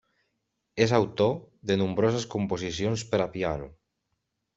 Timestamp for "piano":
3.37-3.69